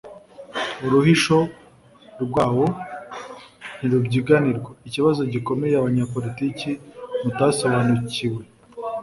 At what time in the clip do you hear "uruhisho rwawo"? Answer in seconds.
0.85-2.65